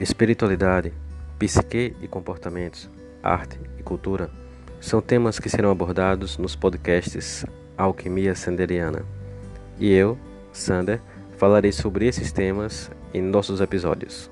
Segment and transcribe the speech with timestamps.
[0.00, 0.94] Espiritualidade,
[1.38, 2.88] psique e comportamentos,
[3.22, 4.30] arte e cultura
[4.80, 7.44] são temas que serão abordados nos podcasts
[7.76, 9.04] Alquimia Sanderiana.
[9.78, 10.16] E eu,
[10.54, 11.02] Sander,
[11.36, 14.30] falarei sobre esses temas em nossos episódios.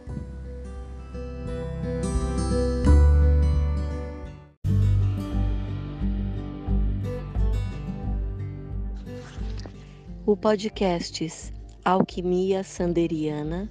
[10.25, 11.29] O podcast
[11.85, 13.71] Alquimia Sanderiana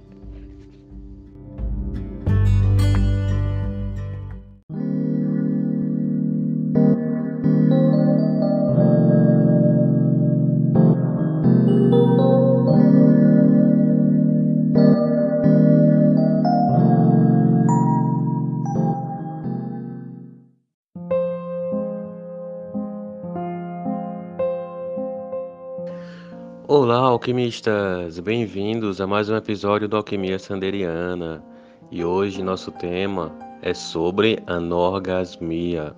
[27.21, 28.17] Alquimistas!
[28.17, 31.43] Bem-vindos a mais um episódio do Alquimia Sanderiana.
[31.91, 35.95] E hoje nosso tema é sobre anorgasmia,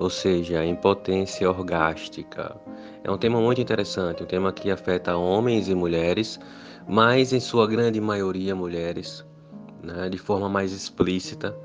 [0.00, 2.56] ou seja, a impotência orgástica.
[3.04, 6.36] É um tema muito interessante, um tema que afeta homens e mulheres,
[6.88, 9.24] mas em sua grande maioria mulheres,
[9.84, 11.56] né, de forma mais explícita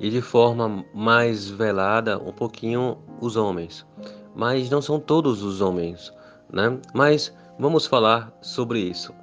[0.00, 3.86] e de forma mais velada um pouquinho os homens.
[4.34, 6.12] Mas não são todos os homens,
[6.52, 6.76] né?
[6.92, 9.14] Mas Vamos falar sobre isso.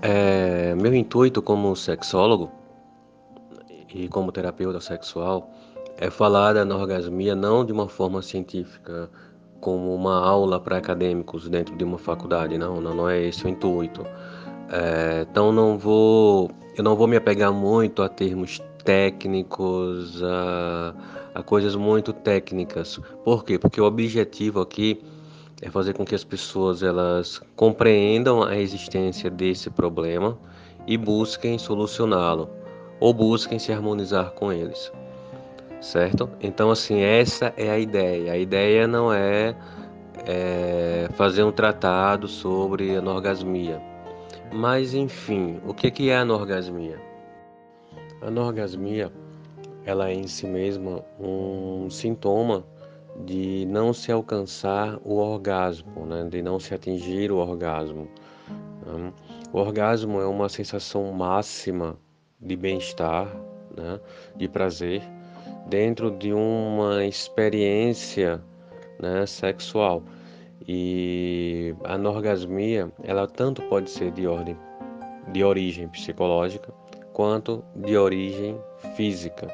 [0.00, 2.48] É, meu intuito como sexólogo
[3.92, 5.50] e como terapeuta sexual
[5.96, 9.10] é falar da anorgasmia não de uma forma científica,
[9.60, 13.48] como uma aula para acadêmicos dentro de uma faculdade, não, não, não é esse o
[13.48, 14.06] intuito.
[14.70, 20.94] É, então não vou, eu não vou me apegar muito a termos técnicos, a,
[21.34, 23.00] a coisas muito técnicas.
[23.24, 23.58] Por quê?
[23.58, 25.02] Porque o objetivo aqui
[25.60, 30.38] é fazer com que as pessoas elas compreendam a existência desse problema
[30.86, 32.48] e busquem solucioná-lo
[33.00, 34.92] ou busquem se harmonizar com eles.
[35.80, 36.28] Certo?
[36.40, 38.32] Então assim, essa é a ideia.
[38.32, 39.56] A ideia não é,
[40.26, 43.80] é fazer um tratado sobre anorgasmia.
[44.52, 47.00] Mas enfim, o que é a anorgasmia?
[48.22, 49.12] A anorgasmia
[49.84, 52.64] ela é em si mesma um sintoma
[53.24, 56.26] de não se alcançar o orgasmo, né?
[56.28, 58.08] de não se atingir o orgasmo.
[58.86, 59.12] Né?
[59.52, 61.96] O orgasmo é uma sensação máxima
[62.40, 63.26] de bem-estar,
[63.76, 64.00] né?
[64.36, 65.02] de prazer,
[65.66, 68.42] dentro de uma experiência
[69.00, 69.26] né?
[69.26, 70.02] sexual.
[70.66, 74.56] E a anorgasmia, ela tanto pode ser de ordem
[75.32, 76.72] de origem psicológica
[77.12, 78.60] quanto de origem
[78.94, 79.48] física,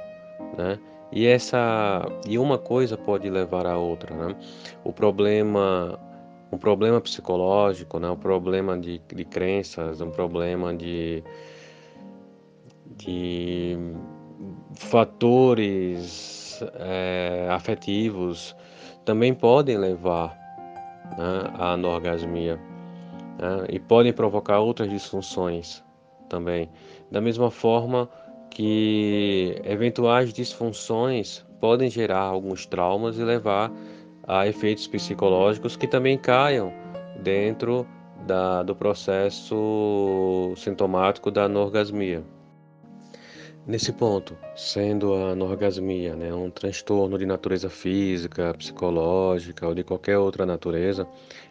[0.56, 0.78] né?
[1.14, 4.36] E essa e uma coisa pode levar a outra, né?
[4.82, 5.98] O problema
[6.54, 8.08] um problema psicológico, né?
[8.08, 11.22] um problema de, de crenças, um problema de,
[12.96, 13.76] de
[14.76, 18.54] fatores é, afetivos
[19.04, 20.38] também podem levar
[21.18, 22.56] né, à anorgasmia
[23.38, 23.66] né?
[23.68, 25.82] e podem provocar outras disfunções
[26.28, 26.70] também.
[27.10, 28.08] Da mesma forma,
[28.54, 33.70] que eventuais disfunções podem gerar alguns traumas e levar
[34.26, 36.72] a efeitos psicológicos que também caiam
[37.20, 37.86] dentro
[38.26, 42.24] da, do processo sintomático da anorgasmia.
[43.66, 50.18] Nesse ponto, sendo a anorgasmia né, um transtorno de natureza física, psicológica ou de qualquer
[50.18, 51.08] outra natureza,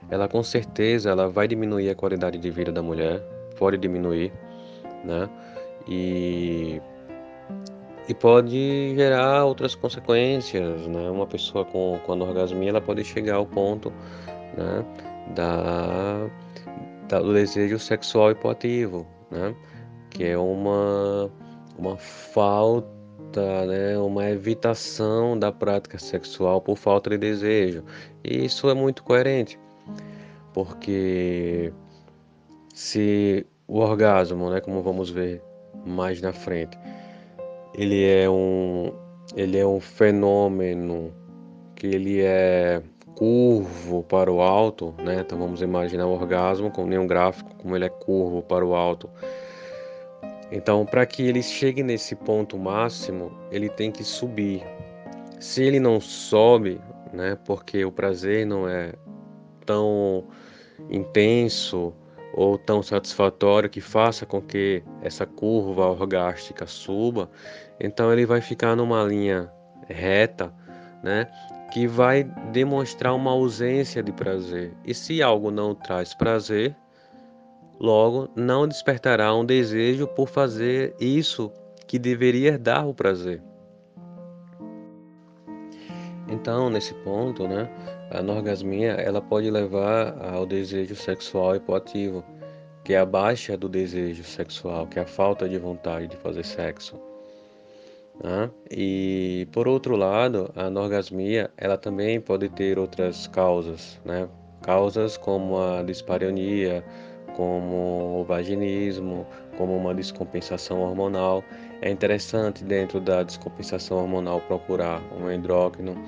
[0.10, 3.20] ela com certeza ela vai diminuir a qualidade de vida da mulher,
[3.58, 4.32] pode diminuir,
[5.04, 5.28] né?
[5.88, 6.80] E
[8.08, 11.10] e pode gerar outras consequências, né?
[11.10, 13.92] Uma pessoa com, com anorgasmia, ela pode chegar ao ponto,
[14.58, 14.86] né?
[15.34, 16.30] Da,
[17.08, 19.56] da, do desejo sexual hipoativo, né?
[20.10, 21.32] Que é uma,
[21.78, 23.98] uma falta, né?
[23.98, 27.84] Uma evitação da prática sexual por falta de desejo.
[28.24, 29.58] E isso é muito coerente,
[30.54, 31.72] porque
[32.74, 34.60] se o orgasmo, né?
[34.60, 35.42] Como vamos ver
[35.86, 36.78] mais na frente,
[37.74, 38.92] ele é um
[39.36, 41.14] ele é um fenômeno
[41.76, 42.82] que ele é
[43.16, 45.22] curvo para o alto, né?
[45.22, 49.10] Então vamos imaginar o orgasmo como nenhum gráfico, como ele é curvo para o alto.
[50.52, 54.64] Então, para que ele chegue nesse ponto máximo, ele tem que subir.
[55.40, 56.80] Se ele não sobe,
[57.12, 57.38] né?
[57.46, 58.94] Porque o prazer não é
[59.66, 60.26] tão
[60.90, 61.94] intenso,
[62.34, 67.30] ou tão satisfatório que faça com que essa curva orgástica suba,
[67.80, 69.52] então ele vai ficar numa linha
[69.88, 70.54] reta,
[71.04, 71.28] né?
[71.72, 74.74] Que vai demonstrar uma ausência de prazer.
[74.86, 76.76] E se algo não traz prazer,
[77.80, 81.52] logo não despertará um desejo por fazer isso
[81.88, 83.42] que deveria dar o prazer.
[86.44, 87.70] Então, nesse ponto, né,
[88.12, 92.22] a anorgasmia ela pode levar ao desejo sexual hipoativo,
[92.84, 96.44] que é a baixa do desejo sexual, que é a falta de vontade de fazer
[96.44, 97.00] sexo.
[98.22, 98.52] Né?
[98.70, 104.28] E por outro lado, a anorgasmia ela também pode ter outras causas, né?
[104.62, 106.84] Causas como a dispareunia,
[107.38, 109.26] como o vaginismo,
[109.58, 111.42] como uma descompensação hormonal.
[111.84, 116.02] É interessante dentro da descompensação hormonal procurar um endócrino.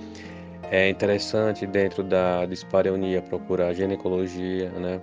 [0.71, 5.01] É interessante dentro da dispareunia procurar ginecologia, né?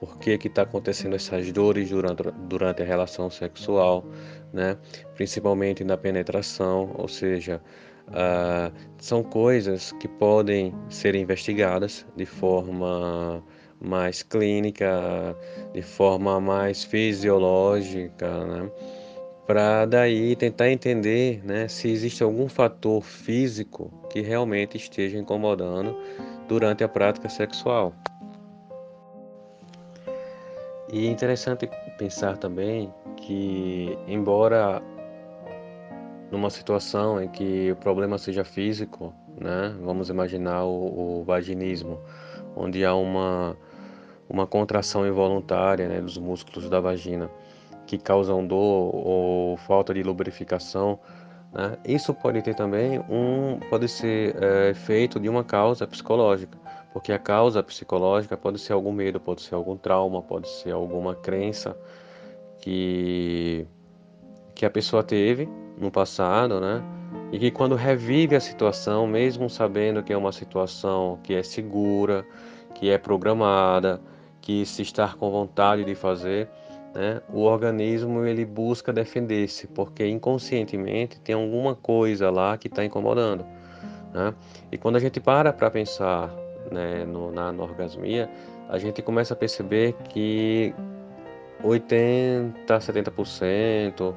[0.00, 4.02] Por que está acontecendo essas dores durante, durante a relação sexual,
[4.50, 4.78] né?
[5.14, 7.60] Principalmente na penetração, ou seja,
[8.08, 13.44] uh, são coisas que podem ser investigadas de forma
[13.78, 15.36] mais clínica,
[15.74, 18.70] de forma mais fisiológica, né?
[19.46, 25.96] Para daí tentar entender né, se existe algum fator físico que realmente esteja incomodando
[26.48, 27.94] durante a prática sexual.
[30.90, 31.68] E é interessante
[31.98, 34.82] pensar também que, embora
[36.30, 42.00] numa situação em que o problema seja físico, né, vamos imaginar o, o vaginismo,
[42.56, 43.56] onde há uma
[44.28, 47.30] uma contração involuntária né, dos músculos da vagina
[47.86, 50.98] que causam dor ou falta de lubrificação.
[51.52, 51.76] Né?
[51.86, 54.72] Isso pode ter também um, pode ser é,
[55.20, 56.58] de uma causa psicológica,
[56.92, 61.14] porque a causa psicológica pode ser algum medo, pode ser algum trauma, pode ser alguma
[61.14, 61.76] crença
[62.60, 63.66] que
[64.54, 66.82] que a pessoa teve no passado, né?
[67.32, 72.24] E que quando revive a situação, mesmo sabendo que é uma situação que é segura,
[72.74, 74.00] que é programada,
[74.40, 76.48] que se estar com vontade de fazer,
[76.94, 83.44] né, o organismo ele busca defender-se, porque inconscientemente tem alguma coisa lá que está incomodando.
[84.12, 84.32] Né?
[84.70, 86.32] E quando a gente para para pensar
[86.70, 88.30] né, no, na orgasmia,
[88.68, 90.72] a gente começa a perceber que
[91.62, 94.14] 80, 70%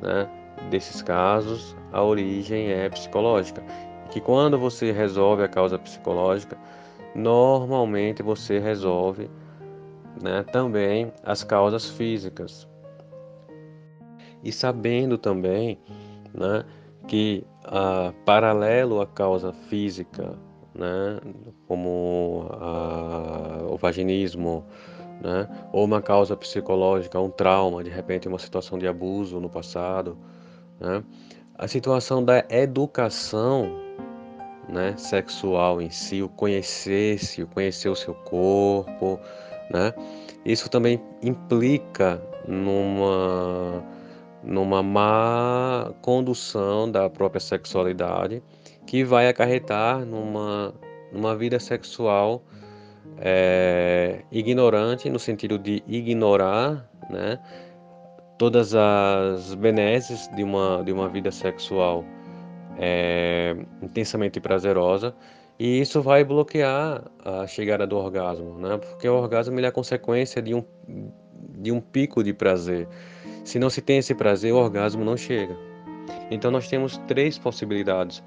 [0.00, 0.28] né,
[0.70, 3.62] desses casos a origem é psicológica.
[4.10, 6.56] Que quando você resolve a causa psicológica,
[7.14, 9.28] normalmente você resolve
[10.22, 12.68] né, também as causas físicas.
[14.42, 15.78] E sabendo também
[16.34, 16.64] né,
[17.06, 20.38] que a, paralelo à causa física,
[20.74, 21.20] né,
[21.66, 24.64] como a, o vaginismo,
[25.20, 30.16] né, ou uma causa psicológica, um trauma, de repente uma situação de abuso no passado,
[30.78, 31.04] né,
[31.58, 33.90] a situação da educação
[34.66, 39.20] né, sexual em si, o conhecer-se, o conhecer o seu corpo,
[39.70, 39.94] né?
[40.44, 43.84] Isso também implica numa,
[44.42, 48.42] numa má condução da própria sexualidade,
[48.86, 50.74] que vai acarretar numa,
[51.12, 52.42] numa vida sexual
[53.18, 57.38] é, ignorante, no sentido de ignorar né,
[58.38, 62.04] todas as benesses de uma, de uma vida sexual
[62.78, 65.14] é, intensamente prazerosa
[65.60, 68.78] e isso vai bloquear a chegada do orgasmo, né?
[68.78, 70.64] Porque o orgasmo ele é a consequência de um,
[71.38, 72.88] de um pico de prazer.
[73.44, 75.54] Se não se tem esse prazer, o orgasmo não chega.
[76.30, 78.22] Então nós temos três possibilidades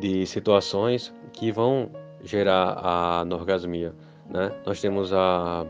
[0.00, 1.90] de situações que vão
[2.24, 3.94] gerar a anorgasmia,
[4.26, 4.50] né?
[4.64, 5.66] Nós temos a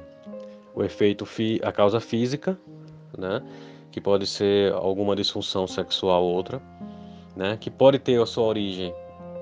[0.76, 1.26] o efeito
[1.64, 2.56] a causa física,
[3.18, 3.42] né?
[3.90, 6.62] Que pode ser alguma disfunção sexual ou outra,
[7.34, 7.56] né?
[7.60, 8.94] Que pode ter a sua origem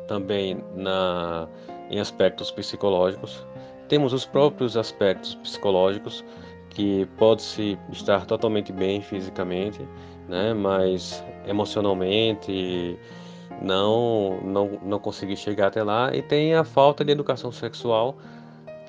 [0.06, 1.48] também na,
[1.90, 3.44] em aspectos psicológicos.
[3.88, 6.24] Temos os próprios aspectos psicológicos,
[6.70, 9.80] que pode-se estar totalmente bem fisicamente,
[10.28, 12.98] né, mas emocionalmente
[13.62, 16.14] não, não, não conseguir chegar até lá.
[16.14, 18.16] E tem a falta de educação sexual,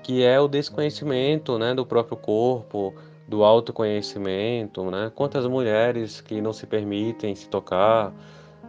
[0.04, 2.94] que é o desconhecimento né, do próprio corpo,
[3.28, 5.12] do autoconhecimento, né?
[5.14, 8.14] Quantas mulheres que não se permitem se tocar,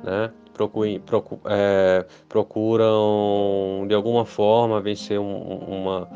[0.03, 0.33] né?
[0.59, 6.09] Procuram, é, procuram de alguma forma vencer um, uma,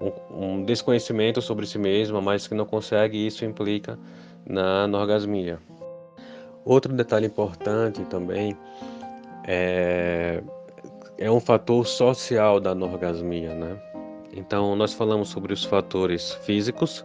[0.00, 3.98] um, um, desconhecimento sobre si mesma, mas que não consegue, isso implica
[4.46, 5.58] na orgasmia.
[6.64, 8.56] Outro detalhe importante também
[9.46, 10.42] é,
[11.18, 13.78] é um fator social da anorgasmia, né?
[14.36, 17.04] Então, nós falamos sobre os fatores físicos,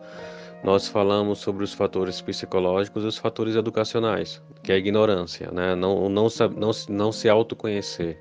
[0.63, 5.73] nós falamos sobre os fatores psicológicos e os fatores educacionais, que é a ignorância, né?
[5.75, 8.17] não, não, não, não se autoconhecer.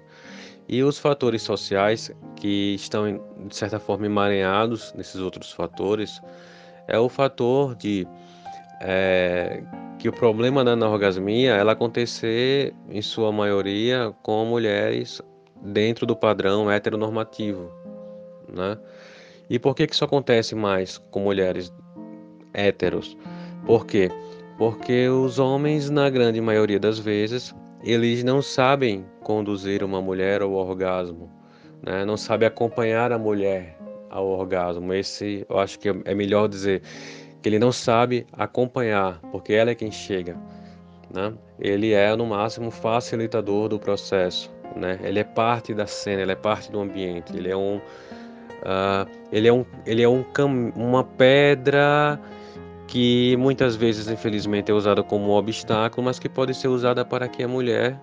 [0.68, 6.20] E os fatores sociais, que estão, de certa forma, emaranhados nesses outros fatores,
[6.86, 8.06] é o fator de
[8.80, 9.62] é,
[9.98, 15.20] que o problema da anorgasmia ela acontecer, em sua maioria, com mulheres
[15.60, 17.72] dentro do padrão heteronormativo.
[18.48, 18.78] Né?
[19.50, 21.72] E por que, que isso acontece mais com mulheres
[22.58, 23.16] héteros.
[23.64, 24.10] Por quê?
[24.56, 30.52] Porque os homens, na grande maioria das vezes, eles não sabem conduzir uma mulher ao
[30.52, 31.30] orgasmo,
[31.86, 32.04] né?
[32.04, 33.78] não sabem acompanhar a mulher
[34.10, 34.92] ao orgasmo.
[34.92, 36.82] Esse, eu acho que é melhor dizer
[37.40, 40.36] que ele não sabe acompanhar, porque ela é quem chega.
[41.14, 41.32] Né?
[41.60, 44.50] Ele é, no máximo, facilitador do processo.
[44.74, 44.98] Né?
[45.02, 49.46] Ele é parte da cena, ele é parte do ambiente, ele é um, uh, ele
[49.46, 50.24] é um, ele é um,
[50.74, 52.20] uma pedra
[52.88, 57.42] que muitas vezes, infelizmente, é usada como obstáculo, mas que pode ser usada para que
[57.42, 58.00] a mulher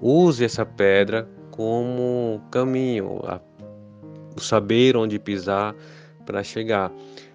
[0.00, 3.38] use essa pedra como caminho, a,
[4.34, 5.76] o saber onde pisar
[6.24, 6.90] para chegar.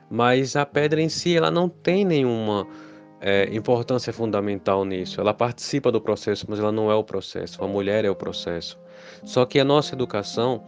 [0.10, 2.68] Mas a pedra em si, ela não tem nenhuma
[3.22, 5.22] é, importância fundamental nisso.
[5.22, 7.64] Ela participa do processo, mas ela não é o processo.
[7.64, 8.80] A mulher é o processo.
[9.24, 10.64] Só que a nossa educação,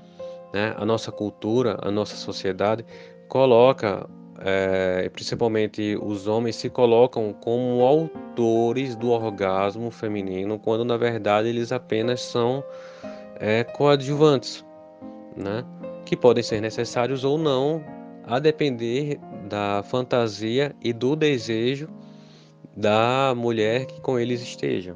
[0.53, 2.85] né, a nossa cultura, a nossa sociedade
[3.27, 4.07] coloca
[4.41, 11.71] é, principalmente os homens, se colocam como autores do orgasmo feminino, quando na verdade eles
[11.71, 12.63] apenas são
[13.39, 14.65] é, coadjuvantes,
[15.35, 15.63] né?
[16.05, 17.83] que podem ser necessários ou não,
[18.25, 21.89] a depender da fantasia e do desejo
[22.75, 24.95] da mulher que com eles esteja.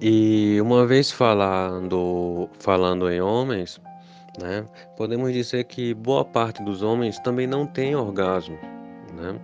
[0.00, 3.80] E uma vez falando, falando em homens,
[4.38, 4.64] né?
[4.96, 8.58] Podemos dizer que boa parte dos homens também não tem orgasmo.
[9.14, 9.38] Né?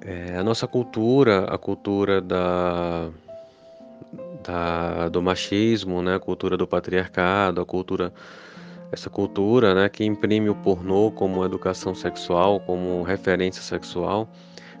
[0.00, 3.08] É, a nossa cultura, a cultura da,
[4.44, 6.14] da, do machismo, né?
[6.14, 8.12] a cultura do patriarcado, a cultura,
[8.92, 9.88] essa cultura né?
[9.88, 14.28] que imprime o pornô como educação sexual, como referência sexual,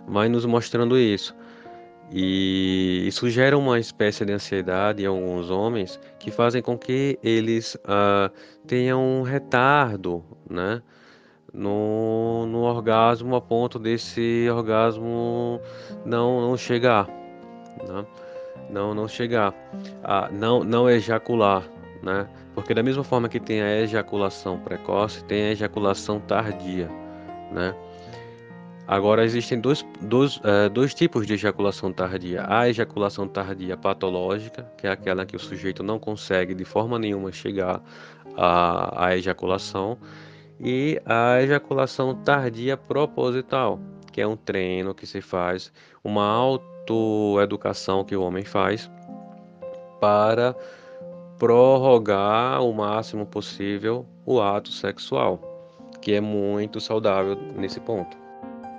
[0.06, 1.34] vai nos mostrando isso.
[2.10, 7.74] E isso gera uma espécie de ansiedade em alguns homens que fazem com que eles
[7.74, 8.32] uh,
[8.66, 10.82] tenham um retardo né,
[11.52, 15.60] no, no orgasmo a ponto desse orgasmo
[16.04, 17.06] não, não chegar.
[17.86, 18.06] Né?
[18.70, 19.54] Não, não chegar.
[20.32, 21.62] Não, não ejacular.
[22.02, 22.26] Né?
[22.54, 26.88] Porque da mesma forma que tem a ejaculação precoce, tem a ejaculação tardia.
[27.52, 27.74] Né?
[28.88, 32.46] Agora, existem dois, dois, é, dois tipos de ejaculação tardia.
[32.48, 37.30] A ejaculação tardia patológica, que é aquela que o sujeito não consegue de forma nenhuma
[37.30, 37.82] chegar
[38.34, 39.98] à, à ejaculação,
[40.58, 43.78] e a ejaculação tardia proposital,
[44.10, 45.70] que é um treino que se faz,
[46.02, 48.90] uma autoeducação que o homem faz
[50.00, 50.56] para
[51.38, 55.38] prorrogar o máximo possível o ato sexual,
[56.00, 58.27] que é muito saudável nesse ponto.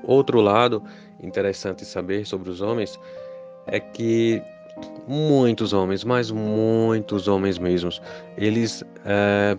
[0.04, 0.84] Outro lado
[1.22, 3.00] interessante saber sobre os homens
[3.68, 4.42] é que
[5.08, 8.02] muitos homens, mas muitos homens mesmos,
[8.38, 9.58] eles, é,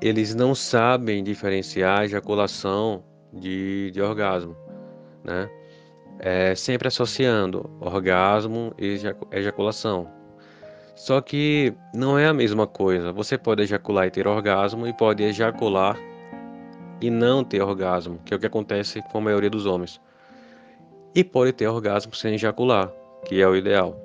[0.00, 3.02] eles não sabem diferenciar ejaculação
[3.32, 4.56] de, de orgasmo,
[5.24, 5.48] né?
[6.18, 8.98] É, sempre associando orgasmo e
[9.32, 10.08] ejaculação.
[10.94, 13.12] Só que não é a mesma coisa.
[13.12, 15.98] Você pode ejacular e ter orgasmo e pode ejacular
[17.02, 20.00] e não ter orgasmo, que é o que acontece com a maioria dos homens.
[21.14, 22.90] E pode ter orgasmo sem ejacular,
[23.26, 24.00] que é o ideal.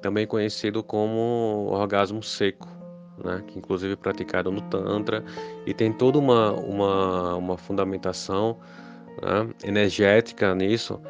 [0.00, 2.66] Também conhecido como orgasmo seco,
[3.22, 3.44] né?
[3.46, 5.22] que inclusive é praticado no Tantra
[5.66, 8.58] e tem toda uma, uma, uma fundamentação
[9.22, 9.50] né?
[9.62, 11.00] energética nisso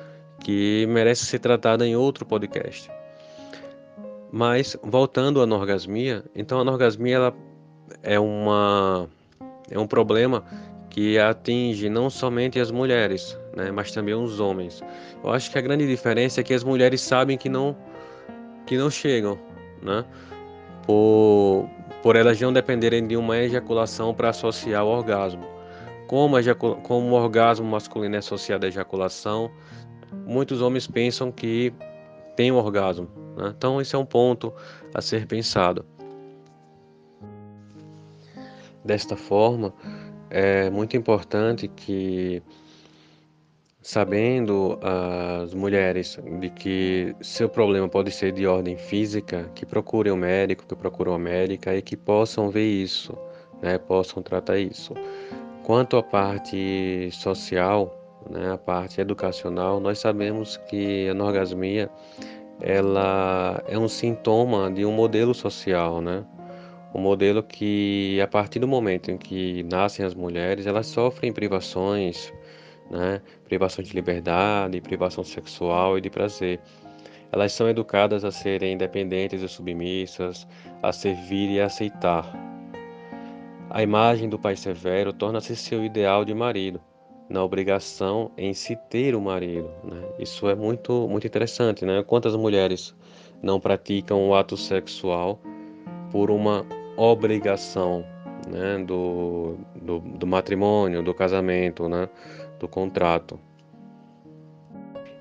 [0.40, 2.90] que merece ser tratada em outro podcast.
[4.32, 7.34] Mas voltando à anorgasmia, então a anorgasmia ela
[8.02, 9.08] é uma
[9.70, 10.44] é um problema
[10.98, 14.82] que atinge não somente as mulheres, né, mas também os homens.
[15.22, 17.76] Eu acho que a grande diferença é que as mulheres sabem que não
[18.66, 19.38] que não chegam,
[19.80, 20.04] né?
[20.84, 21.70] Por,
[22.02, 25.44] por elas não dependerem de uma ejaculação para associar o orgasmo.
[26.08, 26.34] Como,
[26.82, 29.52] como o orgasmo masculino é associado à ejaculação,
[30.26, 31.72] muitos homens pensam que
[32.34, 33.08] tem um orgasmo.
[33.36, 33.54] Né?
[33.56, 34.52] Então, esse é um ponto
[34.92, 35.86] a ser pensado.
[38.84, 39.72] Desta forma,
[40.30, 42.42] é muito importante que,
[43.80, 50.16] sabendo as mulheres de que seu problema pode ser de ordem física, que procurem um
[50.16, 53.16] médico, que procurem uma médica e que possam ver isso,
[53.62, 54.94] né, possam tratar isso.
[55.64, 57.94] Quanto à parte social,
[58.30, 61.90] né, a parte educacional, nós sabemos que a anorgasmia
[62.60, 66.24] ela é um sintoma de um modelo social, né?
[66.94, 72.32] Um modelo que, a partir do momento em que nascem as mulheres, elas sofrem privações,
[72.90, 73.20] né?
[73.44, 76.60] Privação de liberdade, privação sexual e de prazer.
[77.30, 80.46] Elas são educadas a serem independentes e submissas,
[80.82, 82.32] a servir e a aceitar.
[83.70, 86.80] A imagem do pai severo torna-se seu ideal de marido,
[87.28, 89.70] na obrigação em se ter o marido.
[89.84, 90.02] Né?
[90.18, 91.84] Isso é muito, muito interessante.
[91.84, 92.02] Né?
[92.02, 92.94] Quantas mulheres
[93.42, 95.38] não praticam o ato sexual
[96.10, 96.64] por uma
[96.98, 98.04] obrigação
[98.48, 98.78] né?
[98.84, 102.08] do, do, do matrimônio, do casamento, né?
[102.58, 103.38] do contrato?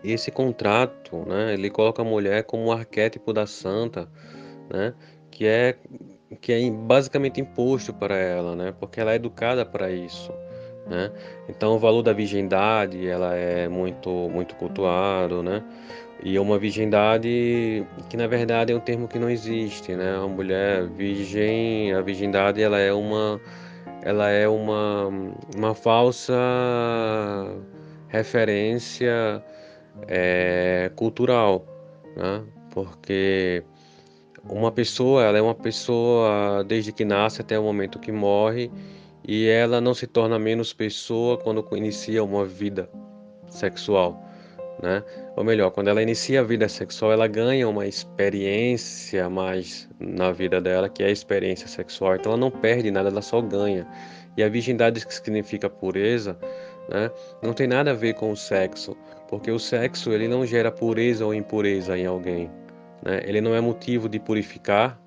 [0.04, 4.10] Esse contrato, né, ele coloca a mulher como um arquétipo da santa,
[4.70, 4.94] né,
[5.30, 5.78] que é
[6.42, 10.32] que é basicamente imposto para ela, né, porque ela é educada para isso.
[10.90, 11.12] Né?
[11.50, 15.62] Então o valor da virgindade ela é muito muito cultuado, né?
[16.24, 20.16] E é uma virgindade que na verdade é um termo que não existe, né?
[20.16, 23.40] A mulher virgem, a virgindade ela é uma
[24.02, 25.10] ela é uma
[25.56, 26.34] uma falsa
[28.08, 29.44] referência
[30.08, 31.66] é, cultural,
[32.16, 32.44] né?
[32.72, 33.64] Porque
[34.50, 38.72] uma pessoa ela é uma pessoa desde que nasce até o momento que morre
[39.28, 42.90] e ela não se torna menos pessoa quando inicia uma vida
[43.50, 44.24] sexual,
[44.82, 45.04] né?
[45.36, 50.62] Ou melhor, quando ela inicia a vida sexual, ela ganha uma experiência mais na vida
[50.62, 52.16] dela, que é a experiência sexual.
[52.16, 53.86] Então ela não perde nada, ela só ganha.
[54.38, 56.40] E a virgindade que significa pureza,
[56.90, 57.12] né?
[57.44, 58.96] Não tem nada a ver com o sexo,
[59.28, 62.50] porque o sexo ele não gera pureza ou impureza em alguém,
[63.04, 63.22] né?
[63.26, 64.98] Ele não é motivo de purificar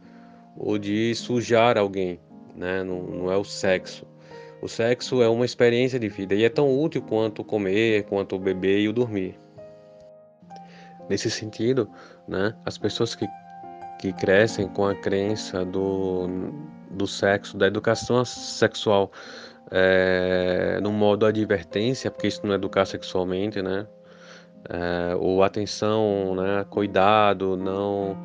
[0.57, 2.21] ou de sujar alguém,
[2.55, 2.83] né?
[2.83, 4.10] Não, não é o sexo.
[4.63, 8.81] O sexo é uma experiência de vida e é tão útil quanto comer, quanto beber
[8.81, 9.39] e o dormir.
[11.09, 11.89] Nesse sentido,
[12.29, 13.27] né, as pessoas que,
[13.99, 16.29] que crescem com a crença do,
[16.91, 19.11] do sexo, da educação sexual,
[19.71, 23.87] é, no modo advertência, porque isso não é educar sexualmente, né?
[24.69, 26.67] É, ou atenção, né?
[26.69, 28.17] Cuidado, não,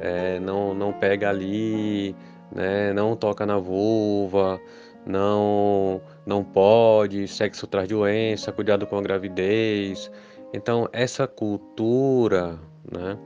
[0.00, 2.16] é, não, não pega ali,
[2.50, 2.92] né?
[2.92, 4.58] Não toca na vulva,
[5.06, 10.10] não não pode, sexo traz doença, cuidado com a gravidez.
[10.54, 12.58] Então essa cultura,
[12.90, 13.18] né,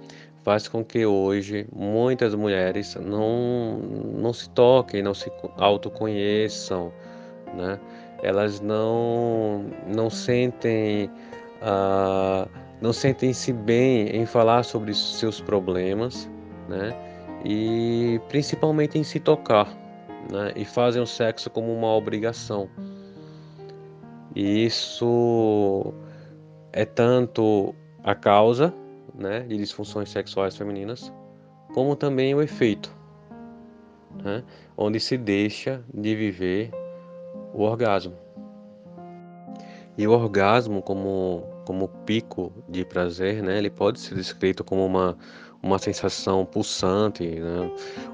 [0.45, 6.93] faz com que hoje muitas mulheres não não se toquem, não se autoconheçam,
[7.55, 7.79] né?
[8.23, 11.11] Elas não não sentem
[11.62, 12.49] uh,
[12.81, 16.31] não sentem-se bem em falar sobre seus problemas,
[16.69, 16.95] né?
[17.45, 19.86] E principalmente em se tocar
[20.31, 22.69] né, e fazem o sexo como uma obrigação.
[24.35, 25.93] E isso
[26.73, 28.73] é tanto a causa
[29.15, 31.12] né, de disfunções sexuais femininas,
[31.73, 32.95] como também o efeito,
[34.23, 34.45] né,
[34.77, 36.71] onde se deixa de viver
[37.55, 38.15] o orgasmo.
[39.99, 45.17] E o orgasmo, como, como pico de prazer, né, ele pode ser descrito como uma,
[45.66, 47.70] uma sensação pulsante, né,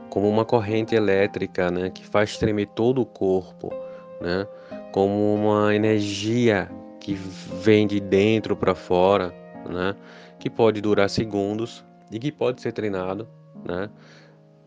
[0.09, 3.73] como uma corrente elétrica, né, que faz tremer todo o corpo,
[4.21, 4.47] né,
[4.93, 9.35] como uma energia que vem de dentro para fora,
[9.69, 9.95] né,
[10.39, 13.29] que pode durar segundos e que pode ser treinado,
[13.65, 13.89] né,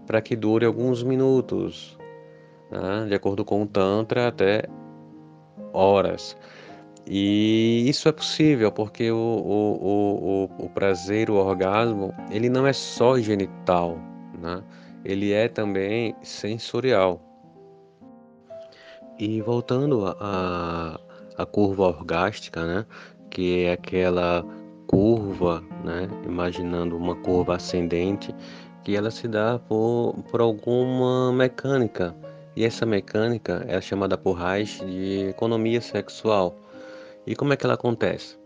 [0.05, 1.97] para que dure alguns minutos,
[2.71, 4.63] né, de acordo com o tantra até
[5.73, 6.37] horas.
[7.07, 12.73] E isso é possível porque o, o, o, o prazer, o orgasmo, ele não é
[12.73, 13.97] só genital,
[14.41, 14.63] né?
[15.05, 17.21] ele é também sensorial.
[19.19, 20.99] E voltando à
[21.37, 22.85] a, curva orgástica, né,
[23.29, 24.43] que é aquela
[24.87, 28.35] curva, né, imaginando uma curva ascendente,
[28.83, 32.15] que ela se dá por, por alguma mecânica.
[32.55, 36.55] E essa mecânica é chamada por Reich de economia sexual.
[37.25, 38.37] E como é que ela acontece?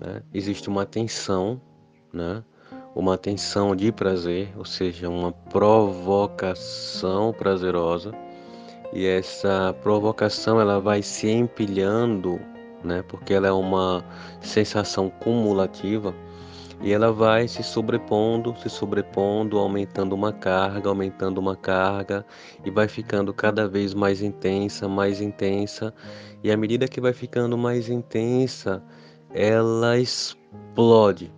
[0.00, 0.22] Né?
[0.32, 1.60] Existe uma tensão,
[2.12, 2.42] né?
[2.94, 8.12] uma tensão de prazer, ou seja, uma provocação prazerosa.
[8.92, 12.40] E essa provocação ela vai se empilhando,
[12.82, 13.04] né?
[13.06, 14.02] Porque ela é uma
[14.40, 16.14] sensação cumulativa
[16.80, 22.24] e ela vai se sobrepondo, se sobrepondo, aumentando uma carga, aumentando uma carga
[22.64, 25.92] e vai ficando cada vez mais intensa, mais intensa.
[26.42, 28.82] E à medida que vai ficando mais intensa,
[29.34, 31.32] ela explode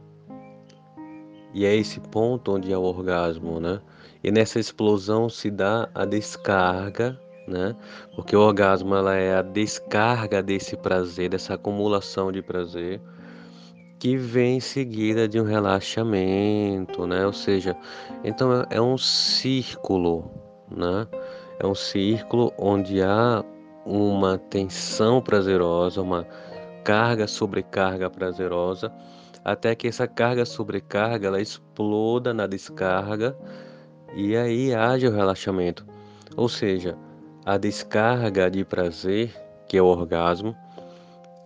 [1.53, 3.81] e é esse ponto onde é o orgasmo, né?
[4.22, 7.74] E nessa explosão se dá a descarga, né?
[8.14, 13.00] Porque o orgasmo ela é a descarga desse prazer, dessa acumulação de prazer
[14.00, 17.26] que vem em seguida de um relaxamento, né?
[17.26, 17.76] Ou seja,
[18.24, 20.24] então é, é um círculo,
[20.74, 21.06] né?
[21.58, 23.44] É um círculo onde há
[23.84, 26.26] uma tensão prazerosa, uma
[26.82, 28.90] carga sobrecarga prazerosa,
[29.44, 33.36] até que essa carga sobrecarga ela exploda na descarga
[34.16, 35.86] e aí haja o relaxamento.
[36.38, 36.96] Ou seja,
[37.44, 39.34] a descarga de prazer,
[39.68, 40.56] que é o orgasmo,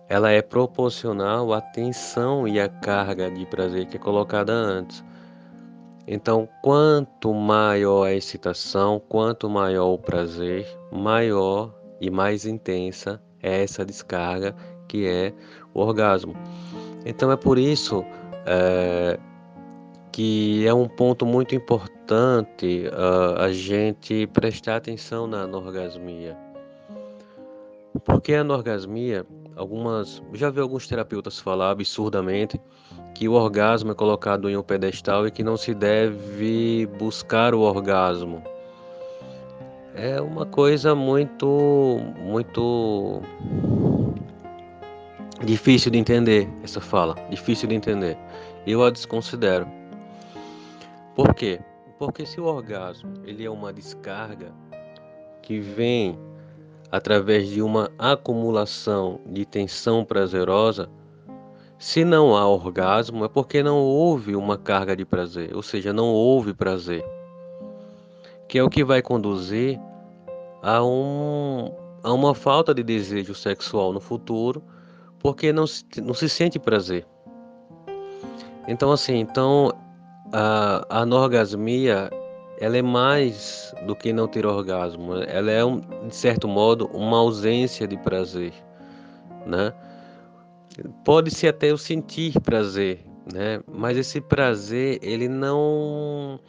[0.07, 5.03] ela é proporcional à tensão e à carga de prazer que é colocada antes.
[6.07, 13.83] Então, quanto maior a excitação, quanto maior o prazer, maior e mais intensa é essa
[13.83, 14.55] descarga
[14.87, 15.33] que é
[15.73, 16.35] o orgasmo.
[17.03, 18.05] Então, é por isso
[18.45, 19.19] é,
[20.11, 26.37] que é um ponto muito importante uh, a gente prestar atenção na anorgasmia.
[28.03, 32.59] Porque a anorgasmia algumas, já vi alguns terapeutas falar absurdamente
[33.13, 37.61] que o orgasmo é colocado em um pedestal e que não se deve buscar o
[37.61, 38.43] orgasmo.
[39.95, 43.21] É uma coisa muito muito
[45.45, 48.17] difícil de entender essa fala, difícil de entender.
[48.67, 49.67] Eu a desconsidero.
[51.15, 51.61] Por quê?
[51.97, 54.51] Porque se o orgasmo ele é uma descarga
[55.41, 56.19] que vem
[56.95, 60.89] através de uma acumulação de tensão prazerosa,
[61.77, 66.05] se não há orgasmo é porque não houve uma carga de prazer, ou seja, não
[66.05, 67.03] houve prazer,
[68.47, 69.77] que é o que vai conduzir
[70.63, 71.69] a, um,
[72.01, 74.63] a uma falta de desejo sexual no futuro,
[75.19, 77.05] porque não se, não se sente prazer.
[78.67, 79.71] Então, assim, então
[80.31, 82.09] a, a anorgasmia
[82.59, 85.15] ela é mais do que não ter orgasmo.
[85.15, 88.53] Ela é, um, de certo modo, uma ausência de prazer,
[89.45, 89.73] né?
[91.03, 93.61] Pode-se até o sentir prazer, né?
[93.67, 96.39] Mas esse prazer, ele não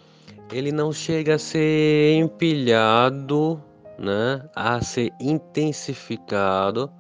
[0.53, 3.61] ele não chega a ser empilhado,
[3.99, 4.49] né?
[4.55, 6.91] A ser intensificado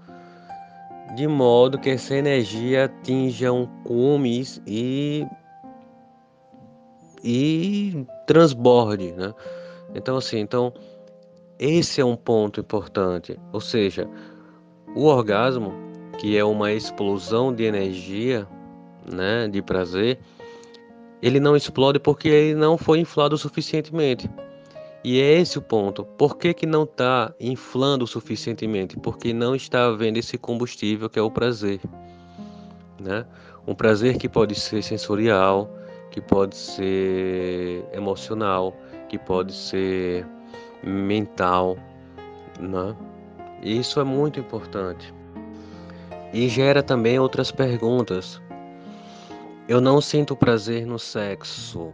[1.14, 5.26] de modo que essa energia atinja um cume e
[7.22, 9.34] e transborde, né?
[9.94, 10.72] Então assim, então
[11.58, 14.08] esse é um ponto importante, ou seja,
[14.94, 15.72] o orgasmo,
[16.18, 18.46] que é uma explosão de energia,
[19.10, 20.18] né, de prazer,
[21.22, 24.28] ele não explode porque ele não foi inflado suficientemente.
[25.02, 26.04] E é esse o ponto.
[26.04, 28.98] Por que, que não está inflando suficientemente?
[28.98, 31.80] Porque não está havendo esse combustível que é o prazer.
[33.00, 33.24] Né?
[33.66, 35.70] Um prazer que pode ser sensorial,
[36.16, 38.74] que pode ser emocional,
[39.07, 40.26] que pode ser
[40.83, 41.76] mental,
[42.59, 42.96] né?
[43.62, 45.12] Isso é muito importante.
[46.33, 48.40] E gera também outras perguntas.
[49.68, 51.92] Eu não sinto prazer no sexo,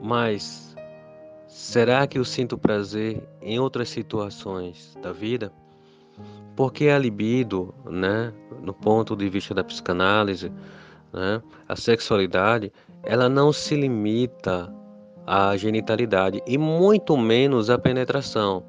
[0.00, 0.76] mas
[1.48, 5.52] será que eu sinto prazer em outras situações da vida?
[6.54, 10.52] Porque a libido, né, no ponto de vista da psicanálise,
[11.12, 12.72] né, a sexualidade
[13.06, 14.72] ela não se limita
[15.24, 18.64] à genitalidade e muito menos à penetração.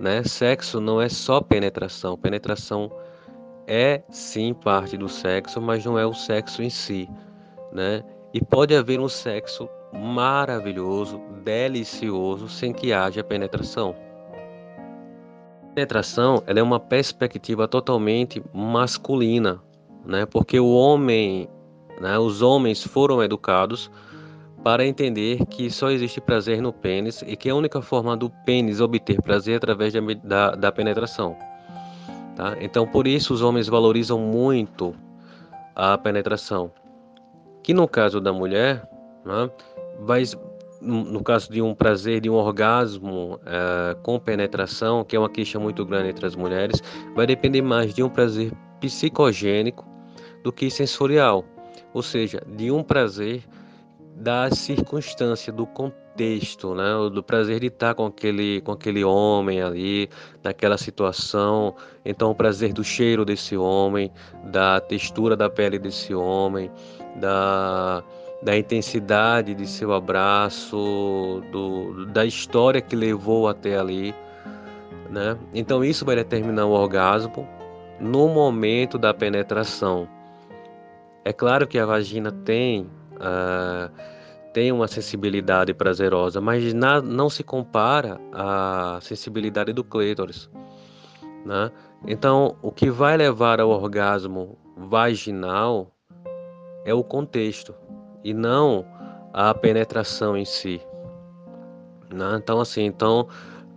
[0.00, 0.24] Né?
[0.24, 2.16] Sexo não é só penetração.
[2.16, 2.90] Penetração
[3.66, 7.08] é sim parte do sexo, mas não é o sexo em si.
[7.72, 8.02] Né?
[8.32, 13.94] E pode haver um sexo maravilhoso, delicioso, sem que haja penetração.
[15.74, 19.60] Penetração ela é uma perspectiva totalmente masculina,
[20.06, 20.24] né?
[20.24, 21.48] porque o homem
[22.00, 22.18] né?
[22.18, 23.90] Os homens foram educados
[24.64, 28.80] para entender que só existe prazer no pênis e que a única forma do pênis
[28.80, 31.36] obter prazer é através da, da, da penetração.
[32.34, 32.56] Tá?
[32.60, 34.94] Então, por isso, os homens valorizam muito
[35.76, 36.72] a penetração.
[37.62, 38.88] Que no caso da mulher,
[39.24, 39.50] né,
[40.00, 40.22] vai,
[40.80, 45.58] no caso de um prazer, de um orgasmo é, com penetração, que é uma queixa
[45.58, 46.82] muito grande entre as mulheres,
[47.14, 49.86] vai depender mais de um prazer psicogênico
[50.42, 51.44] do que sensorial
[51.94, 53.44] ou seja, de um prazer
[54.16, 56.84] da circunstância, do contexto, né?
[57.12, 60.10] do prazer de estar com aquele, com aquele homem ali,
[60.42, 61.74] naquela situação.
[62.04, 64.12] Então, o prazer do cheiro desse homem,
[64.44, 66.70] da textura da pele desse homem,
[67.16, 68.02] da,
[68.42, 74.14] da intensidade de seu abraço, do, da história que levou até ali.
[75.10, 75.38] Né?
[75.52, 77.48] Então, isso vai determinar o orgasmo
[78.00, 80.08] no momento da penetração.
[81.24, 82.82] É claro que a vagina tem,
[83.12, 83.90] uh,
[84.52, 90.50] tem uma sensibilidade prazerosa, mas na, não se compara à sensibilidade do clítoris.
[91.44, 91.70] Né?
[92.06, 95.90] Então, o que vai levar ao orgasmo vaginal
[96.84, 97.74] é o contexto
[98.22, 98.84] e não
[99.32, 100.80] a penetração em si.
[102.12, 102.36] Né?
[102.36, 103.28] Então, assim, então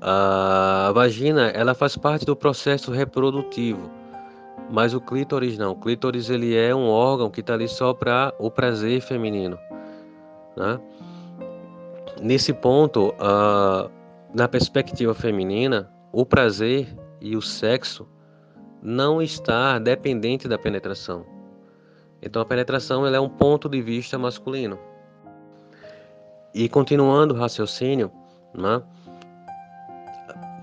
[0.01, 3.89] a vagina ela faz parte do processo reprodutivo,
[4.69, 5.71] mas o clítoris não.
[5.71, 9.57] O clítoris ele é um órgão que está ali só para o prazer feminino.
[10.55, 10.79] Né?
[12.21, 13.89] Nesse ponto, uh,
[14.33, 16.87] na perspectiva feminina, o prazer
[17.21, 18.07] e o sexo
[18.81, 21.25] não está dependente da penetração.
[22.21, 24.77] Então a penetração ela é um ponto de vista masculino.
[26.53, 28.11] E continuando o raciocínio,
[28.53, 28.81] né?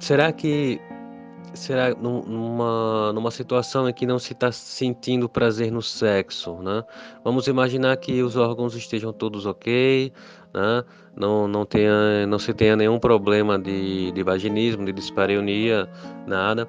[0.01, 0.81] será que
[1.55, 6.85] será numa, numa situação em que não se está sentindo prazer no sexo, né?
[7.23, 10.13] Vamos imaginar que os órgãos estejam todos ok,
[10.53, 10.85] né?
[11.17, 15.89] Não, não, tenha, não se tenha nenhum problema de, de vaginismo, de dispareunia,
[16.27, 16.69] nada.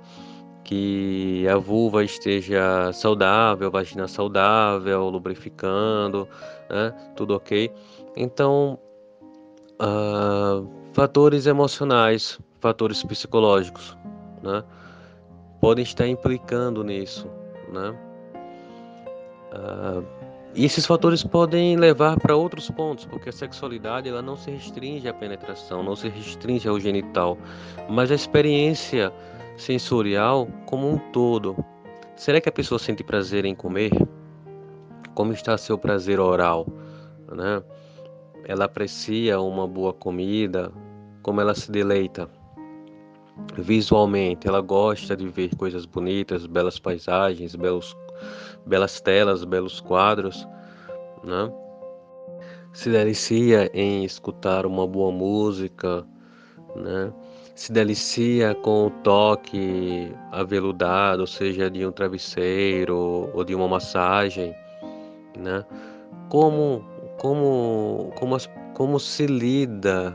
[0.64, 6.28] Que a vulva esteja saudável, a vagina saudável, lubrificando,
[6.70, 6.94] né?
[7.16, 7.72] Tudo ok.
[8.16, 8.80] Então,
[9.82, 13.96] uh, fatores emocionais, fatores psicológicos,
[14.46, 14.64] né?
[15.66, 17.28] podem estar implicando nisso,
[17.74, 17.98] né?
[19.52, 20.06] Uh,
[20.54, 25.08] e esses fatores podem levar para outros pontos, porque a sexualidade ela não se restringe
[25.08, 27.36] à penetração, não se restringe ao genital,
[27.90, 29.12] mas a experiência
[29.58, 31.58] sensorial como um todo.
[32.16, 33.92] Será que a pessoa sente prazer em comer?
[35.14, 36.68] Como está seu prazer oral,
[37.34, 37.64] né?
[38.46, 40.72] Ela aprecia uma boa comida,
[41.24, 42.30] como ela se deleita
[43.58, 47.96] visualmente, ela gosta de ver coisas bonitas, belas paisagens, belos,
[48.66, 50.48] belas telas, belos quadros,
[51.24, 51.52] né?
[52.74, 56.06] Se delicia em escutar uma boa música,
[56.76, 57.12] né?
[57.56, 64.54] Se delicia com o toque aveludado, seja de um travesseiro ou de uma massagem,
[65.38, 65.64] né?
[66.30, 66.84] Como
[67.18, 68.36] como como,
[68.74, 70.14] como se lida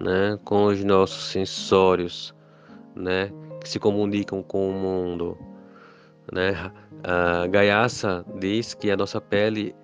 [0.00, 2.34] né, com os nossos sensórios,
[2.94, 3.30] né,
[3.60, 5.36] que se comunicam com o mundo.
[6.32, 6.72] Né?
[7.04, 9.74] A Gaiaça diz que a nossa pele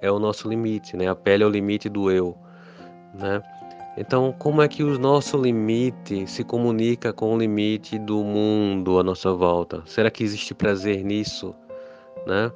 [0.00, 1.08] é o nosso limite, né?
[1.08, 2.36] A pele é o limite do eu,
[3.14, 3.42] né?
[3.96, 9.02] Então, como é que o nosso limite se comunica com o limite do mundo à
[9.02, 9.82] nossa volta?
[9.86, 11.54] Será que existe prazer nisso,
[12.26, 12.52] né?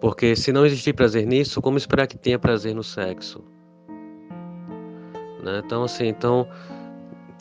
[0.00, 3.44] Porque se não existir prazer nisso, como esperar que tenha prazer no sexo?
[5.46, 5.62] Né?
[5.64, 6.48] Então, assim, então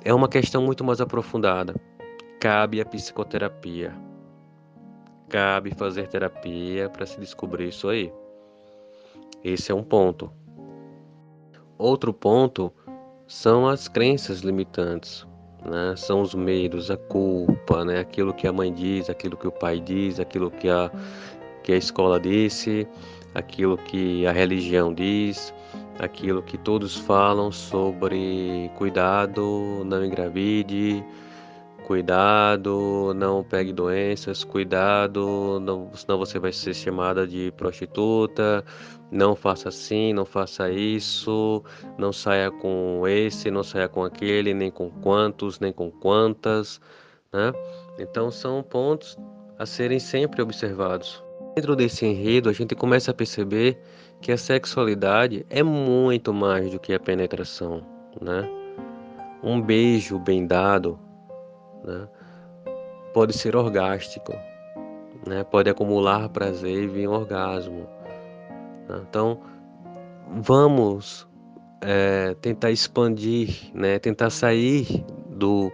[0.04, 1.74] é uma questão muito mais aprofundada.
[2.40, 3.96] Cabe a psicoterapia.
[5.28, 8.14] Cabe fazer terapia para se descobrir isso aí.
[9.44, 10.32] Esse é um ponto.
[11.80, 12.72] Outro ponto
[13.28, 15.26] são as crenças limitantes,
[15.66, 15.96] né?
[15.98, 18.00] São os medos, a culpa, né?
[18.00, 20.92] Aquilo que a mãe diz, aquilo que o pai diz, aquilo que a
[21.64, 22.88] que a escola disse,
[23.34, 25.52] aquilo que a religião diz,
[26.00, 31.04] aquilo que todos falam sobre cuidado, não engravide,
[31.86, 38.66] cuidado, não pegue doenças, cuidado, não, senão você vai ser chamada de prostituta,
[39.12, 41.64] não faça assim, não faça isso,
[41.98, 46.82] não saia com esse, não saia com aquele, nem com quantos, nem com quantas,
[47.32, 47.54] né?
[48.00, 49.18] Então são pontos
[49.58, 51.24] a serem sempre observados.
[51.56, 53.80] Dentro desse enredo, a gente começa a perceber
[54.26, 57.84] que a sexualidade é muito mais do que a penetração,
[58.20, 58.50] né?
[59.44, 61.00] Um beijo bem dado,
[61.84, 62.08] né?
[63.14, 64.34] Pode ser orgástico,
[65.28, 65.44] né?
[65.44, 67.88] Pode acumular prazer e vir um orgasmo.
[68.90, 69.00] Né?
[69.08, 69.42] Então,
[70.42, 71.28] vamos
[71.80, 74.00] é, tentar expandir, né?
[74.00, 75.72] Tentar sair do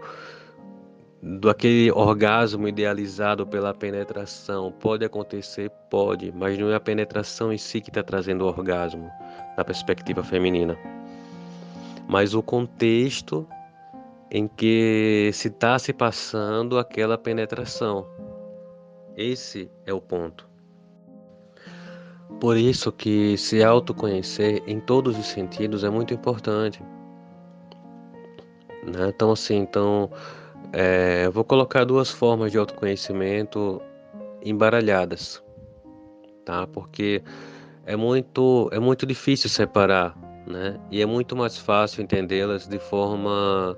[1.22, 4.72] do aquele orgasmo idealizado pela penetração.
[4.72, 5.70] Pode acontecer?
[5.90, 9.10] Pode, mas não é a penetração em si que está trazendo o orgasmo,
[9.56, 10.78] na perspectiva feminina.
[12.08, 13.48] Mas o contexto
[14.32, 18.08] em que se está se passando aquela penetração.
[19.16, 20.50] Esse é o ponto.
[22.40, 26.82] Por isso que se autoconhecer em todos os sentidos é muito importante.
[28.84, 29.10] Né?
[29.10, 30.10] Então assim, então
[30.74, 33.82] é, vou colocar duas formas de autoconhecimento
[34.44, 35.44] embaralhadas,
[36.46, 36.66] tá?
[36.68, 37.22] Porque
[37.86, 40.80] é muito, é muito difícil separar, né?
[40.90, 43.78] E é muito mais fácil entendê-las de forma,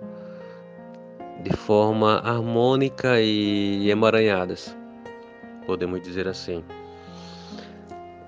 [1.41, 4.75] de forma harmônica e emaranhadas,
[5.65, 6.63] podemos dizer assim.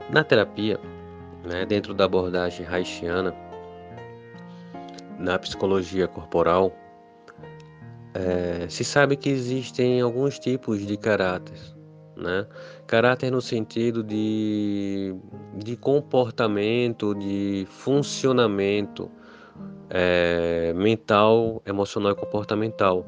[0.10, 0.80] Na terapia,
[1.44, 3.34] né, dentro da abordagem haitiana,
[5.20, 6.72] na psicologia corporal,
[8.16, 11.60] é, se sabe que existem alguns tipos de caráter,
[12.16, 12.48] né?
[12.88, 15.14] Caráter no sentido de,
[15.58, 19.12] de comportamento, de funcionamento
[19.90, 23.06] é, mental, emocional e comportamental,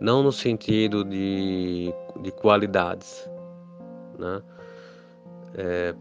[0.00, 1.92] não no sentido de,
[2.22, 3.28] de qualidades,
[4.18, 4.40] né?
[5.54, 5.94] É,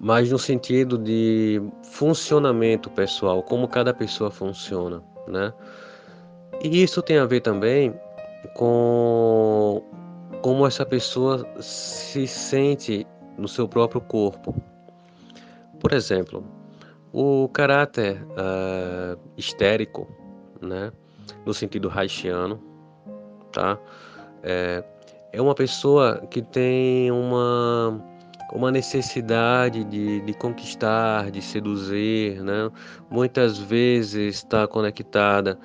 [0.00, 5.52] mas no sentido de funcionamento pessoal, como cada pessoa funciona, né?
[6.62, 7.94] E isso tem a ver também
[8.54, 9.82] com
[10.42, 14.54] como essa pessoa se sente no seu próprio corpo.
[15.80, 16.44] Por exemplo,
[17.12, 20.08] o caráter uh, histérico,
[20.60, 20.92] né,
[21.46, 22.60] no sentido haitiano,
[23.52, 23.78] tá?
[24.42, 24.84] É,
[25.32, 28.00] é uma pessoa que tem uma
[28.52, 32.70] uma necessidade de, de conquistar, de seduzir, né?
[33.10, 35.58] Muitas vezes está conectada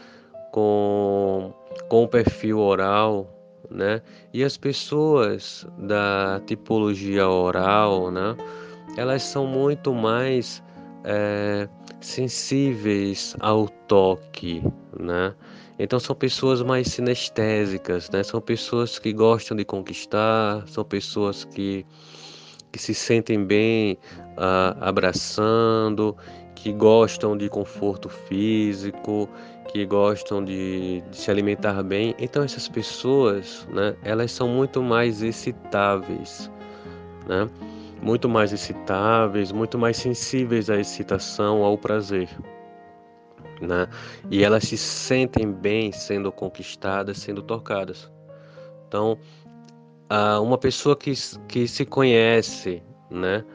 [0.53, 1.51] com,
[1.89, 3.27] com o perfil oral,
[3.71, 4.01] né?
[4.31, 8.37] E as pessoas da tipologia oral, né?
[8.95, 10.63] Elas são muito mais
[11.03, 11.67] é,
[11.99, 14.63] sensíveis ao toque,
[14.97, 15.33] né?
[15.79, 18.21] Então são pessoas mais sinestésicas, né?
[18.21, 21.83] São pessoas que gostam de conquistar, são pessoas que
[22.71, 23.99] que se sentem bem
[24.31, 26.17] uh, abraçando,
[26.55, 29.29] que gostam de conforto físico,
[29.67, 32.15] que gostam de, de, se alimentar bem.
[32.19, 36.51] Então essas pessoas, né, elas são muito mais excitáveis,
[37.27, 37.49] né?
[38.01, 42.29] Muito mais excitáveis, muito mais sensíveis à excitação, ao prazer.
[43.61, 43.87] Né?
[44.29, 48.11] E elas se sentem bem sendo conquistadas, sendo tocadas.
[48.87, 49.17] Então,
[50.41, 51.13] uma pessoa que,
[51.47, 53.45] que se conhece, né?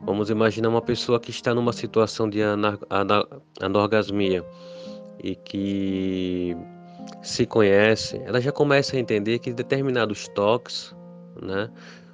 [0.00, 2.40] Vamos imaginar uma pessoa que está numa situação de
[3.60, 4.44] anorgasmia
[5.22, 6.56] e que
[7.22, 10.94] se conhece, ela já começa a entender que determinados toques,
[11.40, 11.70] né,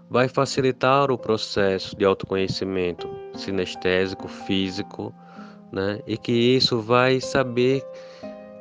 [0.09, 5.15] vai facilitar o processo de autoconhecimento sinestésico, físico,
[5.73, 7.83] né, e que isso vai saber,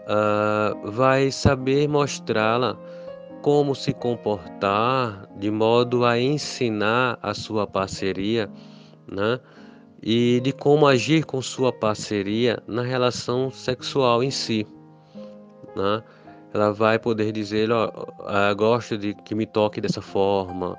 [0.07, 2.77] uh, vai saber mostrá-la
[3.43, 8.49] como se comportar de modo a ensinar a sua parceria,
[9.05, 9.37] né?
[10.05, 14.67] E de como agir com sua parceria na relação sexual em si,
[15.75, 16.03] né?
[16.53, 17.89] Ela vai poder dizer, ó,
[18.55, 20.77] gosto de que me toque dessa forma,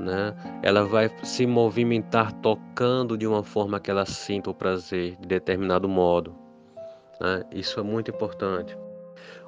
[0.00, 0.34] né?
[0.62, 5.88] Ela vai se movimentar tocando de uma forma que ela sinta o prazer de determinado
[5.88, 6.34] modo.
[7.20, 7.44] Né?
[7.52, 8.76] Isso é muito importante.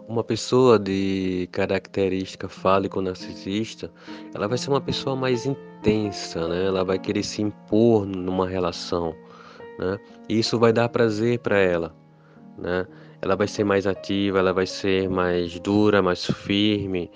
[0.06, 3.90] Uma pessoa de característica fálico-narcisista,
[4.34, 6.66] ela vai ser uma pessoa mais intensa, né?
[6.66, 9.14] Ela vai querer se impor numa relação,
[9.78, 9.98] né?
[10.28, 11.94] E isso vai dar prazer para ela,
[12.58, 12.86] né?
[13.22, 17.10] Ela vai ser mais ativa, ela vai ser mais dura, mais firme,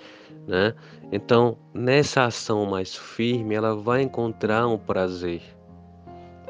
[0.47, 0.73] né?
[1.11, 5.43] Então, nessa ação mais firme, ela vai encontrar um prazer,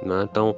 [0.01, 0.23] né?
[0.23, 0.55] Então,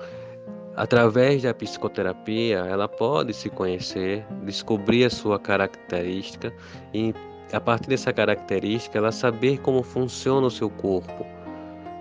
[0.81, 6.51] Através da psicoterapia, ela pode se conhecer, descobrir a sua característica
[6.91, 7.13] e,
[7.53, 11.23] a partir dessa característica, ela saber como funciona o seu corpo.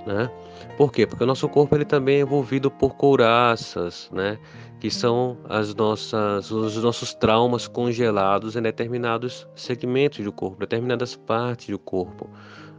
[0.07, 0.31] Né?
[0.79, 1.07] Por quê?
[1.07, 4.39] Porque o nosso corpo ele também é envolvido por couraças, né?
[4.81, 11.69] que são as nossas, os nossos traumas congelados em determinados segmentos do corpo, determinadas partes
[11.69, 12.31] do corpo.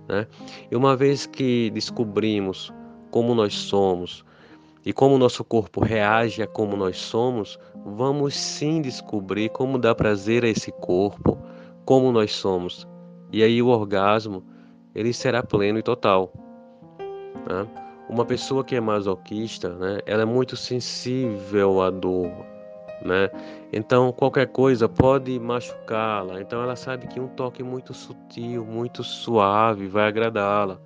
[0.10, 0.26] Né?
[0.72, 2.74] E uma vez que descobrimos
[3.12, 4.26] como nós somos,
[4.86, 9.94] e como o nosso corpo reage a como nós somos, vamos sim descobrir como dá
[9.94, 11.38] prazer a esse corpo,
[11.86, 12.88] como nós somos.
[13.32, 14.44] E aí o orgasmo
[14.96, 16.34] ele será pleno e total.
[17.48, 17.68] Né?
[18.10, 22.32] Uma pessoa que é masoquista, né, ela é muito sensível à dor,
[23.06, 23.30] né?
[23.72, 26.42] Então qualquer coisa pode machucá-la.
[26.42, 30.78] Então ela sabe que um toque muito sutil, muito suave vai agradá-la.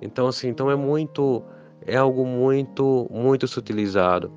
[0.00, 1.44] Então assim, então é muito
[1.86, 4.32] é algo muito, muito sutilizado.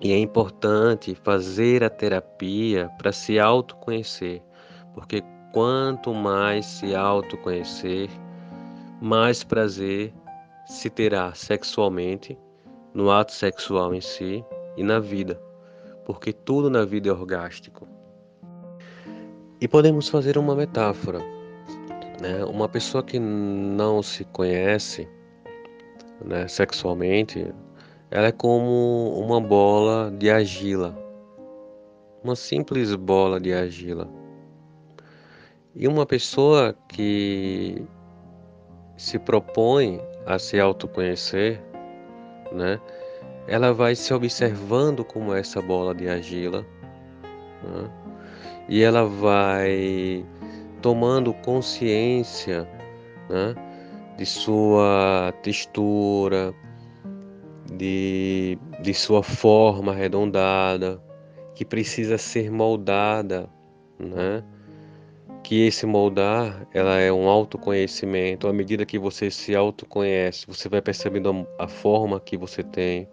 [0.00, 4.42] E é importante fazer a terapia para se autoconhecer,
[4.94, 8.10] porque quanto mais se autoconhecer,
[9.00, 10.12] mais prazer
[10.66, 12.38] se terá sexualmente,
[12.92, 14.44] no ato sexual em si
[14.76, 15.40] e na vida,
[16.04, 17.86] porque tudo na vida é orgástico.
[19.60, 21.18] E podemos fazer uma metáfora.
[22.20, 22.44] Né?
[22.44, 25.08] Uma pessoa que não se conhece,
[26.24, 27.52] né, sexualmente,
[28.10, 30.96] ela é como uma bola de argila,
[32.22, 34.08] uma simples bola de argila.
[35.74, 37.84] E uma pessoa que
[38.96, 41.60] se propõe a se autoconhecer,
[42.50, 42.80] né?
[43.46, 46.66] Ela vai se observando como essa bola de argila,
[47.62, 47.90] né?
[48.68, 50.24] e ela vai
[50.82, 52.68] tomando consciência,
[53.28, 53.54] né?
[54.16, 56.54] De sua textura,
[57.72, 61.00] de, de sua forma arredondada,
[61.54, 63.48] que precisa ser moldada,
[63.98, 64.42] né?
[65.42, 68.48] Que esse moldar, ela é um autoconhecimento.
[68.48, 73.08] À medida que você se autoconhece, você vai percebendo a, forma que você tem,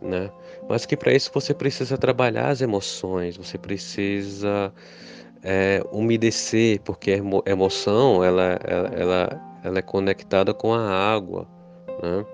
[0.00, 0.30] né?
[0.68, 4.72] Mas que para isso você precisa trabalhar as emoções, você precisa
[5.42, 11.46] é, umedecer, porque a emoção, ela, ela, ela, ela é conectada com a água,
[12.02, 12.24] né?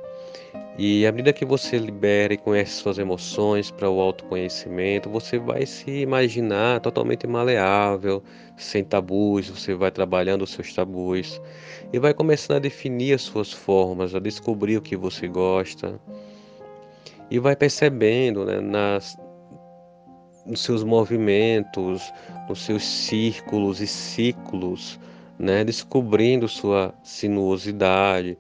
[0.81, 5.67] E à medida que você libera e conhece suas emoções para o autoconhecimento, você vai
[5.67, 8.23] se imaginar totalmente maleável,
[8.57, 11.43] sem tabus, você vai trabalhando os seus tabus
[11.93, 16.01] e vai começando a definir as suas formas, a descobrir o que você gosta
[17.29, 19.17] e vai percebendo né, nas,
[20.47, 22.13] nos seus movimentos,
[22.49, 24.99] nos seus círculos e ciclos,
[25.39, 28.37] né, descobrindo sua sinuosidade,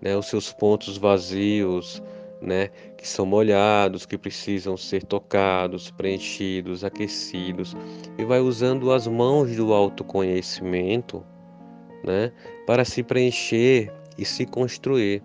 [0.00, 2.02] né, os seus pontos vazios,
[2.40, 7.76] né, que são molhados, que precisam ser tocados, preenchidos, aquecidos,
[8.18, 11.24] e vai usando as mãos do autoconhecimento,
[12.04, 12.32] né,
[12.66, 15.22] para se preencher e se construir.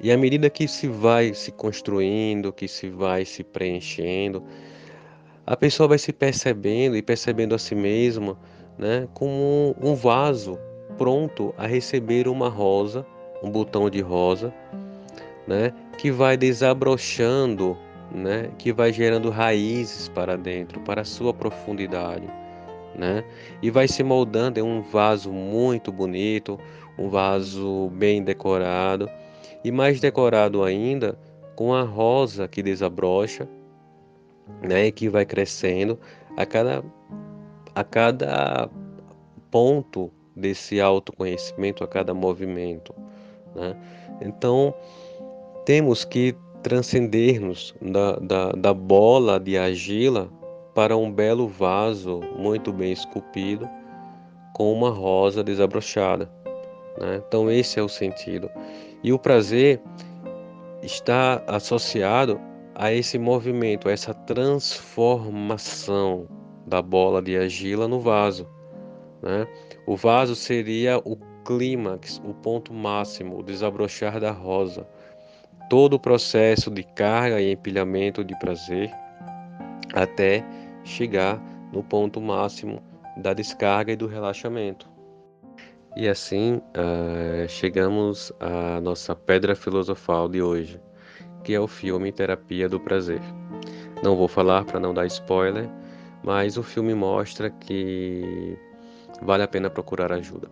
[0.00, 4.42] E à medida que se vai se construindo, que se vai se preenchendo,
[5.46, 8.38] a pessoa vai se percebendo e percebendo a si mesma,
[8.78, 10.58] né, como um vaso
[10.96, 13.04] pronto a receber uma rosa
[13.42, 14.52] um botão de rosa,
[15.46, 17.76] né, que vai desabrochando,
[18.10, 22.28] né, que vai gerando raízes para dentro, para a sua profundidade,
[22.94, 23.24] né,
[23.62, 24.58] e vai se moldando.
[24.58, 26.58] Em um vaso muito bonito,
[26.98, 29.08] um vaso bem decorado
[29.62, 31.18] e mais decorado ainda
[31.54, 33.48] com a rosa que desabrocha,
[34.62, 35.98] né, que vai crescendo
[36.36, 36.82] a cada
[37.76, 38.68] a cada
[39.50, 42.94] ponto desse autoconhecimento, a cada movimento.
[43.54, 43.76] Né?
[44.22, 44.74] Então,
[45.66, 50.30] temos que transcender-nos da, da, da bola de argila
[50.74, 53.68] para um belo vaso muito bem esculpido
[54.54, 56.30] com uma rosa desabrochada.
[56.98, 57.20] Né?
[57.26, 58.50] Então, esse é o sentido.
[59.04, 59.82] E o prazer
[60.82, 62.40] está associado
[62.74, 66.26] a esse movimento, a essa transformação
[66.66, 68.48] da bola de argila no vaso.
[69.22, 69.46] Né?
[69.86, 74.86] O vaso seria o clímax, o ponto máximo, o desabrochar da rosa,
[75.70, 78.90] todo o processo de carga e empilhamento de prazer
[79.94, 80.44] até
[80.84, 81.40] chegar
[81.72, 82.82] no ponto máximo
[83.16, 84.88] da descarga e do relaxamento.
[85.96, 90.80] E assim uh, chegamos à nossa pedra filosofal de hoje,
[91.42, 93.20] que é o filme Terapia do Prazer.
[94.02, 95.70] Não vou falar para não dar spoiler,
[96.26, 98.58] mas o filme mostra que
[99.22, 100.50] vale a pena procurar ajuda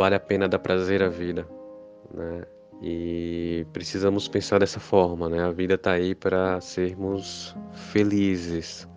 [0.00, 1.46] vale a pena dar prazer à vida,
[2.14, 2.42] né?
[2.82, 5.42] E precisamos pensar dessa forma, né?
[5.44, 8.88] A vida está aí para sermos felizes.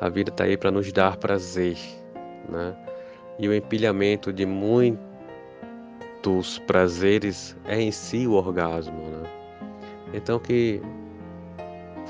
[0.00, 1.76] A vida está aí para nos dar prazer,
[2.48, 2.76] né?
[3.40, 5.00] E o empilhamento de muitos
[6.64, 9.28] prazeres é em si o orgasmo, né?
[10.14, 10.80] Então que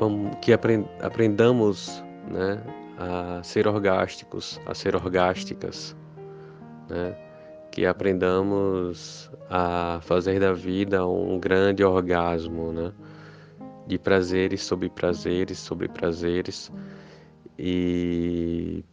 [0.00, 2.60] vamos, que aprendamos, né,
[2.98, 5.94] a ser orgásticos, a ser orgásticas,
[6.88, 7.14] né?
[7.70, 12.92] que aprendamos a fazer da vida um grande orgasmo, né?
[13.86, 16.72] De prazeres sobre prazeres sobre prazeres
[17.58, 18.84] e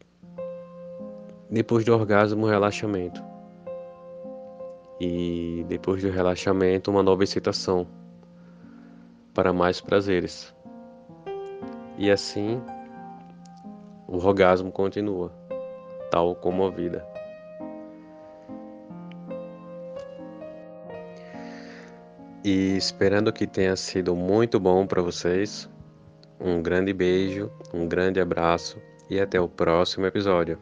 [1.50, 3.24] depois do orgasmo, relaxamento.
[5.00, 7.88] E depois do relaxamento, uma nova excitação
[9.34, 10.54] para mais prazeres.
[11.98, 12.62] E assim,
[14.08, 15.32] o orgasmo continua,
[16.12, 17.06] tal como a vida.
[22.44, 25.70] E esperando que tenha sido muito bom para vocês.
[26.40, 28.80] Um grande beijo, um grande abraço
[29.10, 30.60] e até o próximo episódio.